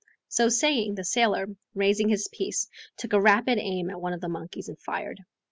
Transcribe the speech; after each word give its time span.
So 0.29 0.49
saying, 0.49 0.95
the 0.95 1.03
sailor, 1.03 1.45
raising 1.75 2.09
his 2.09 2.27
piece, 2.27 2.67
took 2.97 3.13
a 3.13 3.21
rapid 3.21 3.59
aim 3.59 3.91
at 3.91 4.01
one 4.01 4.13
of 4.13 4.19
the 4.21 4.29
monkeys 4.29 4.67
and 4.67 4.79
fired. 4.79 5.19